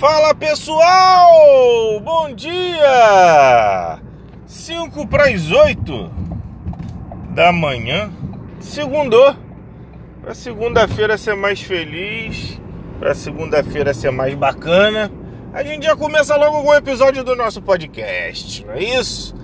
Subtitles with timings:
[0.00, 4.00] Fala pessoal, bom dia!
[4.46, 6.10] 5 para as 8
[7.34, 8.10] da manhã,
[8.60, 9.36] segundou.
[10.22, 12.58] Para segunda-feira ser mais feliz,
[12.98, 15.12] para segunda-feira ser mais bacana,
[15.52, 19.34] a gente já começa logo com o episódio do nosso podcast, não é isso?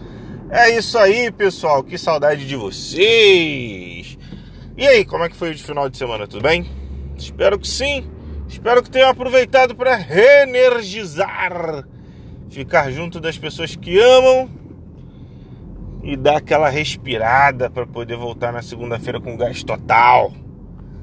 [0.48, 4.16] É isso aí, pessoal, que saudade de vocês!
[4.75, 6.64] E aí, como é que foi o final de semana, tudo bem?
[7.14, 8.16] Espero que sim.
[8.49, 11.85] Espero que tenham aproveitado para reenergizar,
[12.49, 14.49] ficar junto das pessoas que amam
[16.03, 20.32] e dar aquela respirada para poder voltar na segunda-feira com gás total.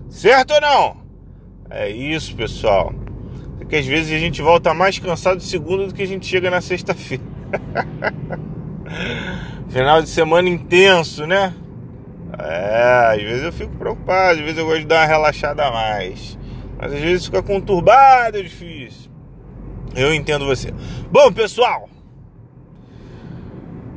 [0.09, 0.97] Certo ou não?
[1.69, 2.93] É isso, pessoal.
[3.57, 6.61] Porque às vezes a gente volta mais cansado segunda do que a gente chega na
[6.61, 7.23] sexta-feira.
[9.69, 11.53] Final de semana intenso, né?
[12.37, 15.71] É, às vezes eu fico preocupado, às vezes eu gosto de dar uma relaxada a
[15.71, 16.37] mais.
[16.83, 19.09] Mas às vezes fica conturbado, é difícil.
[19.95, 20.69] Eu entendo você.
[21.09, 21.87] Bom, pessoal,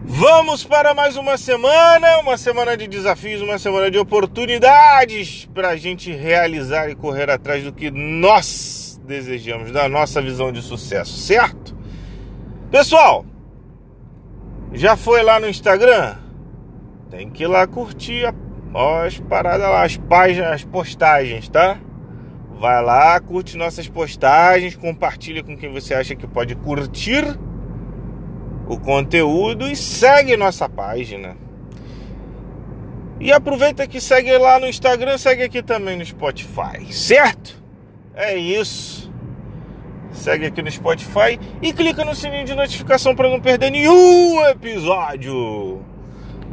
[0.04, 5.76] vamos para mais uma semana, uma semana de desafios, uma semana de oportunidades para a
[5.76, 11.76] gente realizar e correr atrás do que nós desejamos, da nossa visão de sucesso, certo?
[12.70, 13.26] Pessoal,
[14.72, 16.18] já foi lá no Instagram?
[17.10, 18.32] Tem que ir lá curtir
[19.04, 21.80] as paradas lá, as páginas, as postagens, tá?
[22.58, 27.38] Vai lá, curte nossas postagens, compartilha com quem você acha que pode curtir
[28.66, 31.36] o conteúdo e segue nossa página.
[33.20, 37.62] E aproveita que segue lá no Instagram, segue aqui também no Spotify, certo?
[38.14, 39.12] É isso.
[40.10, 45.82] Segue aqui no Spotify e clica no sininho de notificação para não perder nenhum episódio.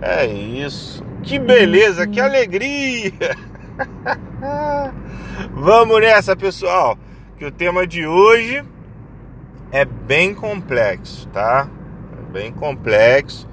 [0.02, 1.02] É isso.
[1.22, 3.14] Que beleza, que alegria.
[5.54, 6.98] Vamos nessa, pessoal,
[7.38, 8.64] que o tema de hoje
[9.72, 11.68] é bem complexo, tá?
[12.20, 13.48] É bem complexo.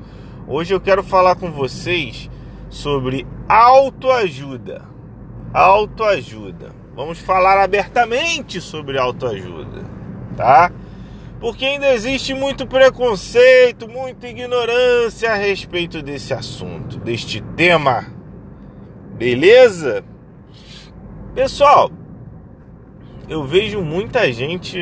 [0.46, 2.30] Hoje eu quero falar com vocês
[2.68, 4.84] sobre autoajuda.
[5.54, 6.72] Autoajuda.
[6.94, 9.82] Vamos falar abertamente sobre autoajuda,
[10.36, 10.70] tá?
[11.40, 18.06] Porque ainda existe muito preconceito, muita ignorância a respeito desse assunto, deste tema.
[19.16, 20.04] Beleza?
[21.34, 21.92] Pessoal,
[23.28, 24.80] eu vejo muita gente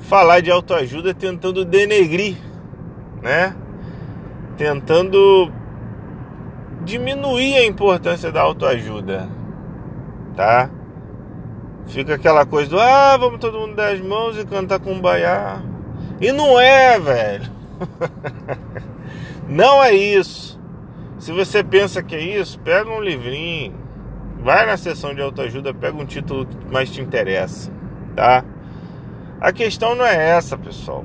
[0.00, 2.36] falar de autoajuda tentando denegrir,
[3.22, 3.56] né?
[4.58, 5.50] Tentando
[6.84, 9.30] diminuir a importância da autoajuda,
[10.36, 10.68] tá?
[11.86, 15.62] Fica aquela coisa do ah, vamos todo mundo dar as mãos e cantar com baiá.
[16.20, 17.50] E não é, velho.
[19.48, 20.60] não é isso.
[21.18, 23.79] Se você pensa que é isso, pega um livrinho,
[24.42, 27.70] Vai na seção de autoajuda, pega um título que mais te interessa,
[28.16, 28.42] tá?
[29.38, 31.04] A questão não é essa, pessoal.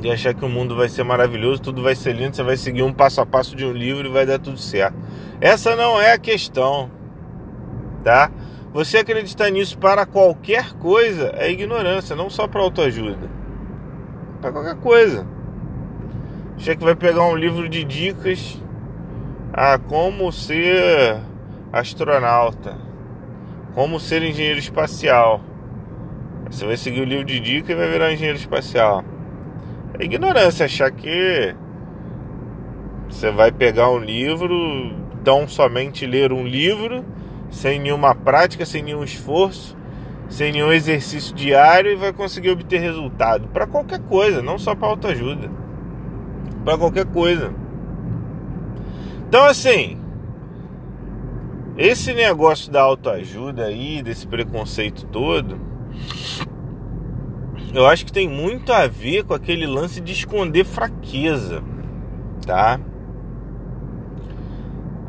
[0.00, 2.82] De achar que o mundo vai ser maravilhoso, tudo vai ser lindo, você vai seguir
[2.82, 4.96] um passo a passo de um livro e vai dar tudo certo.
[5.40, 6.90] Essa não é a questão,
[8.02, 8.30] tá?
[8.72, 13.30] Você acreditar nisso para qualquer coisa é ignorância, não só para autoajuda.
[14.40, 15.26] Para qualquer coisa.
[16.56, 18.60] Achei que vai pegar um livro de dicas
[19.52, 21.20] a como ser
[21.78, 22.76] astronauta,
[23.74, 25.40] como ser engenheiro espacial.
[26.50, 29.04] Você vai seguir o livro de dica e vai virar engenheiro espacial.
[29.98, 31.54] É ignorância achar que
[33.08, 34.94] você vai pegar um livro,
[35.24, 37.04] tão somente ler um livro,
[37.50, 39.76] sem nenhuma prática, sem nenhum esforço,
[40.28, 44.88] sem nenhum exercício diário e vai conseguir obter resultado para qualquer coisa, não só para
[44.88, 45.50] autoajuda,
[46.64, 47.52] para qualquer coisa.
[49.28, 49.98] Então assim,
[51.76, 55.58] esse negócio da autoajuda aí, desse preconceito todo,
[57.74, 61.62] eu acho que tem muito a ver com aquele lance de esconder fraqueza,
[62.46, 62.80] tá?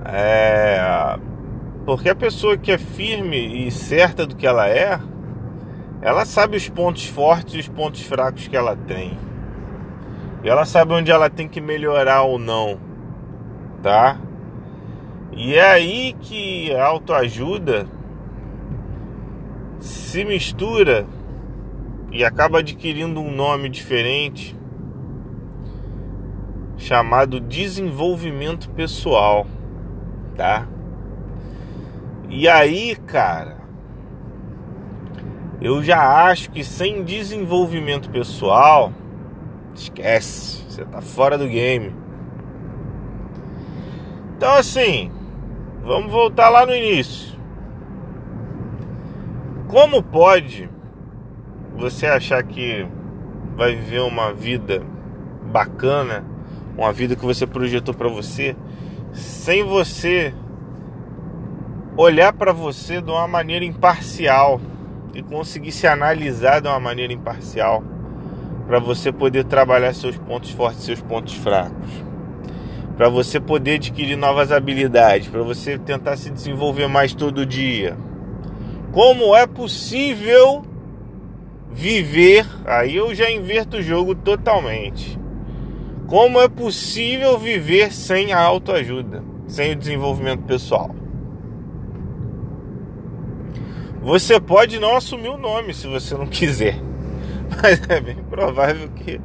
[0.04, 1.18] É.
[1.86, 5.00] Porque a pessoa que é firme e certa do que ela é,
[6.02, 9.18] ela sabe os pontos fortes e os pontos fracos que ela tem.
[10.44, 12.78] E ela sabe onde ela tem que melhorar ou não,
[13.82, 14.20] tá?
[15.32, 17.88] E é aí que a autoajuda
[19.80, 21.06] se mistura
[22.12, 24.58] e acaba adquirindo um nome diferente
[26.78, 29.46] chamado desenvolvimento pessoal,
[30.36, 30.68] tá?
[32.30, 33.58] E aí, cara,
[35.60, 38.94] eu já acho que sem desenvolvimento pessoal,
[39.74, 41.94] esquece, você tá fora do game.
[44.36, 45.12] Então assim,
[45.88, 47.40] Vamos voltar lá no início.
[49.70, 50.70] Como pode
[51.78, 52.86] você achar que
[53.56, 54.84] vai viver uma vida
[55.50, 56.26] bacana,
[56.78, 58.54] uma vida que você projetou para você,
[59.14, 60.34] sem você
[61.96, 64.60] olhar para você de uma maneira imparcial
[65.14, 67.82] e conseguir se analisar de uma maneira imparcial
[68.68, 72.04] para você poder trabalhar seus pontos fortes, seus pontos fracos,
[72.98, 77.96] para você poder adquirir novas habilidades, para você tentar se desenvolver mais todo dia.
[78.92, 80.66] Como é possível
[81.72, 82.44] viver?
[82.66, 85.20] Aí eu já inverto o jogo totalmente.
[86.08, 90.96] Como é possível viver sem a autoajuda, sem o desenvolvimento pessoal?
[94.02, 96.80] Você pode não assumir o nome se você não quiser,
[97.62, 99.22] mas é bem provável que,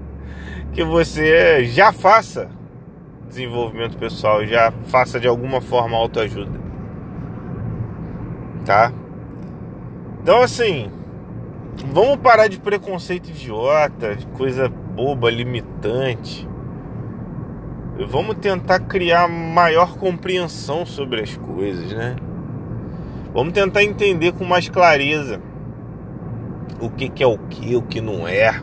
[0.74, 2.50] que você já faça
[3.32, 6.61] desenvolvimento pessoal, já faça de alguma forma autoajuda.
[8.64, 8.93] Tá?
[10.23, 10.90] Então, assim,
[11.93, 16.49] vamos parar de preconceito idiota, de coisa boba, limitante.
[18.08, 22.17] Vamos tentar criar maior compreensão sobre as coisas, né?
[23.32, 25.40] Vamos tentar entender com mais clareza
[26.81, 28.62] o que, que é o que, o que não é.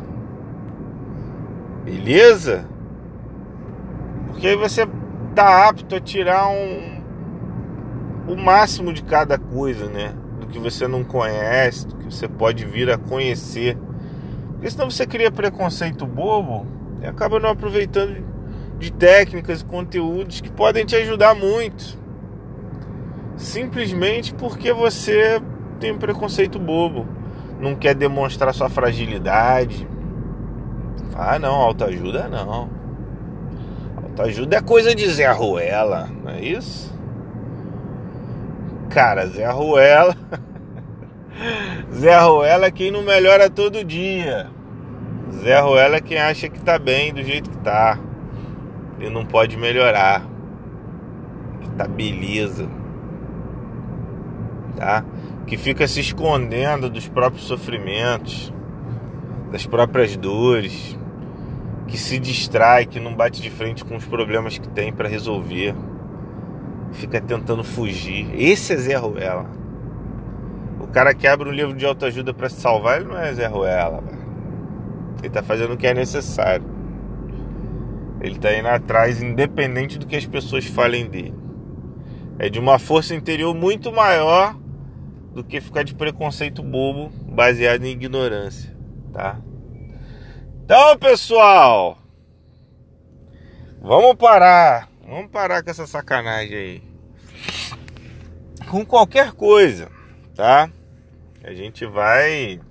[1.84, 2.68] Beleza?
[4.30, 4.88] Porque aí você
[5.36, 7.00] tá apto a tirar um
[8.28, 10.14] o máximo de cada coisa, né?
[10.40, 13.76] Do que você não conhece, do que você pode vir a conhecer.
[14.52, 16.66] Porque senão você cria preconceito bobo
[17.02, 18.24] e acaba não aproveitando
[18.78, 22.00] de técnicas e conteúdos que podem te ajudar muito
[23.40, 25.42] simplesmente porque você
[25.80, 27.08] tem um preconceito bobo,
[27.60, 29.88] não quer demonstrar sua fragilidade.
[31.16, 32.70] Ah, não, autoajuda não.
[34.20, 36.94] Autoajuda é coisa de Zé Ruela, não é isso?
[38.90, 40.14] Cara, Zé Ruela.
[41.96, 44.48] Zé Ruela é quem não melhora todo dia.
[45.42, 47.98] Zé Ruela é quem acha que tá bem do jeito que tá.
[49.00, 50.28] E não pode melhorar.
[51.62, 52.68] Que tá beleza
[54.76, 55.06] tá?
[55.48, 58.54] Que fica se escondendo dos próprios sofrimentos,
[59.50, 60.99] das próprias dores,
[61.90, 65.76] que se distrai, que não bate de frente com os problemas que tem para resolver,
[66.94, 68.30] fica tentando fugir.
[68.34, 69.50] Esse é Zé Ruela.
[70.80, 73.48] O cara que abre um livro de autoajuda para se salvar, ele não é Zé
[73.48, 74.04] Ruela,
[75.22, 76.66] Ele tá fazendo o que é necessário.
[78.22, 81.34] Ele tá indo atrás, independente do que as pessoas falem dele.
[82.38, 84.56] É de uma força interior muito maior
[85.34, 88.76] do que ficar de preconceito bobo baseado em ignorância,
[89.14, 89.40] tá?
[90.72, 91.98] Então, pessoal,
[93.82, 96.84] vamos parar, vamos parar com essa sacanagem aí.
[98.70, 99.90] Com qualquer coisa,
[100.36, 100.70] tá?
[101.44, 102.62] A gente vai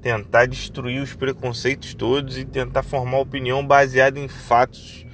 [0.00, 5.04] tentar destruir os preconceitos todos e tentar formar opinião baseada em fatos,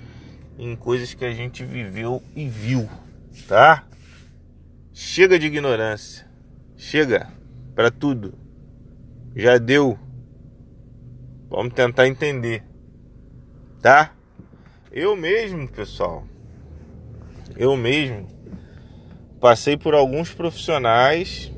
[0.58, 2.90] em coisas que a gente viveu e viu,
[3.48, 3.86] tá?
[4.92, 6.28] Chega de ignorância.
[6.76, 7.32] Chega
[7.74, 8.34] para tudo.
[9.34, 9.98] Já deu.
[11.50, 12.62] Vamos tentar entender.
[13.82, 14.12] Tá?
[14.92, 16.24] Eu mesmo, pessoal.
[17.56, 18.28] Eu mesmo
[19.40, 21.52] passei por alguns profissionais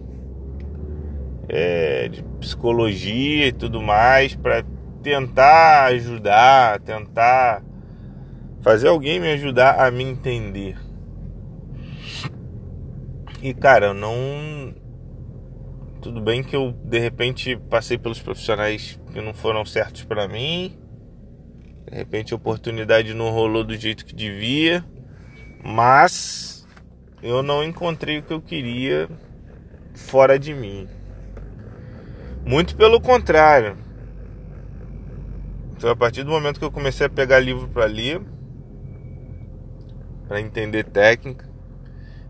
[1.49, 4.65] é, de psicologia e tudo mais para
[5.03, 7.63] tentar ajudar, tentar
[8.63, 10.77] fazer alguém me ajudar a me entender.
[13.43, 14.73] E cara, eu não
[16.03, 20.77] tudo bem que eu de repente passei pelos profissionais que não foram certos para mim.
[21.89, 24.85] De repente a oportunidade não rolou do jeito que devia,
[25.65, 26.67] mas
[27.23, 29.09] eu não encontrei o que eu queria
[29.95, 30.89] fora de mim.
[32.45, 33.77] Muito pelo contrário.
[35.77, 38.21] Então, a partir do momento que eu comecei a pegar livro para ler,
[40.27, 41.49] para entender técnica,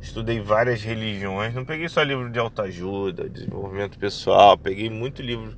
[0.02, 5.56] estudei várias religiões, não peguei só livro de autoajuda, desenvolvimento pessoal, peguei muito livro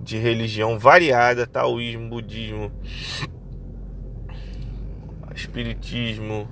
[0.00, 2.72] de religião variada, taoísmo, budismo,
[5.32, 6.48] espiritismo,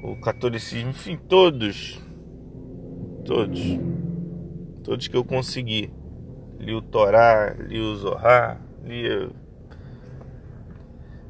[0.00, 2.00] o catolicismo, enfim, todos,
[3.24, 3.60] todos,
[4.84, 5.92] todos que eu consegui.
[6.60, 9.30] Li o Torá, li o Zohar, li...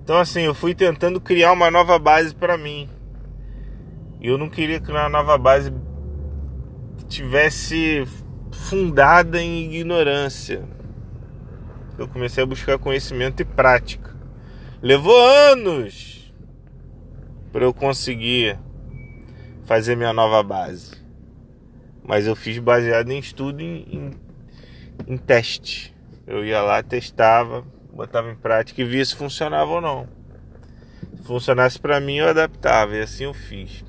[0.03, 2.89] Então assim, eu fui tentando criar uma nova base para mim
[4.21, 5.73] e eu não queria que uma nova base
[7.09, 8.05] tivesse
[8.53, 10.63] fundada em ignorância.
[11.99, 14.17] Eu comecei a buscar conhecimento e prática.
[14.81, 15.19] Levou
[15.51, 16.33] anos
[17.53, 18.59] para eu conseguir
[19.65, 20.93] fazer minha nova base.
[22.05, 24.29] Mas eu fiz baseado em estudo em, em
[25.07, 25.95] em teste.
[26.27, 30.09] Eu ia lá, testava, botava em prática e via se funcionava ou não.
[31.17, 33.85] Se funcionasse para mim, eu adaptava e assim eu fiz.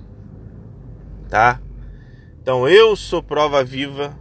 [1.29, 1.62] Tá?
[2.41, 4.17] Então eu sou prova viva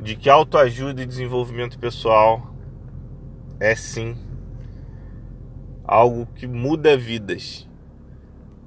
[0.00, 2.54] de que autoajuda e desenvolvimento pessoal
[3.60, 4.16] é sim
[5.84, 7.68] algo que muda vidas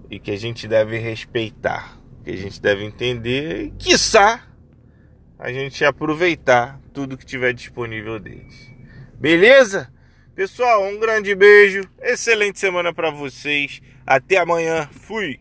[0.10, 4.48] e que a gente deve respeitar, que a gente deve entender e, quiçá,
[5.39, 8.72] a gente aproveitar tudo que tiver disponível deles.
[9.19, 9.91] Beleza?
[10.36, 13.81] Pessoal, um grande beijo, excelente semana para vocês.
[14.05, 14.88] Até amanhã.
[14.91, 15.39] Fui.